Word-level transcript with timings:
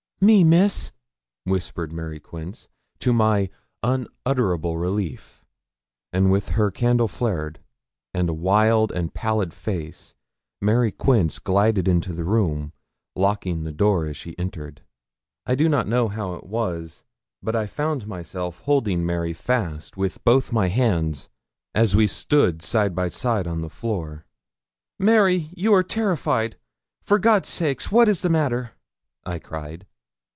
'Me, 0.23 0.43
Miss,' 0.43 0.91
whispered 1.45 1.91
Mary 1.91 2.19
Quince, 2.19 2.69
to 2.99 3.11
my 3.11 3.49
unutterable 3.81 4.77
relief; 4.77 5.43
and 6.13 6.31
with 6.31 6.49
her 6.49 6.69
candle 6.69 7.07
flared, 7.07 7.59
and 8.13 8.29
a 8.29 8.33
wild 8.35 8.91
and 8.91 9.15
pallid 9.15 9.51
face, 9.51 10.13
Mary 10.61 10.91
Quince 10.91 11.39
glided 11.39 11.87
into 11.87 12.13
the 12.13 12.23
room, 12.23 12.71
locking 13.15 13.63
the 13.63 13.71
door 13.71 14.05
as 14.05 14.15
she 14.15 14.37
entered. 14.37 14.81
I 15.47 15.55
do 15.55 15.67
not 15.67 15.87
know 15.87 16.07
how 16.07 16.35
it 16.35 16.43
was, 16.45 17.03
but 17.41 17.55
I 17.55 17.65
found 17.65 18.05
myself 18.05 18.59
holding 18.59 19.03
Mary 19.03 19.33
fast 19.33 19.97
with 19.97 20.23
both 20.23 20.53
my 20.53 20.67
hands 20.67 21.29
as 21.73 21.95
we 21.95 22.05
stood 22.05 22.61
side 22.61 22.93
by 22.93 23.09
side 23.09 23.47
on 23.47 23.61
the 23.61 23.69
floor. 23.71 24.27
'Mary, 24.99 25.49
you 25.55 25.73
are 25.73 25.81
terrified; 25.81 26.57
for 27.01 27.17
God's 27.17 27.49
sake, 27.49 27.81
what 27.85 28.07
is 28.07 28.21
the 28.21 28.29
matter?' 28.29 28.73
I 29.25 29.39
cried. 29.39 29.87